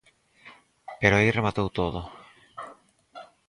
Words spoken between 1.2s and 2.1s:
rematou todo.